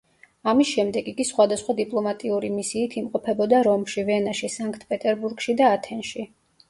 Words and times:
ამის 0.51 0.69
შემდეგ, 0.75 1.09
იგი 1.11 1.25
სხვადასხვა 1.31 1.75
დიპლომატიური 1.81 2.49
მისიით 2.55 2.97
იმყოფებოდა 3.03 3.61
რომში, 3.71 4.07
ვენაში, 4.09 4.51
სანქტ-პეტერბურგში 4.59 5.57
და 5.61 5.71
ათენში. 5.79 6.27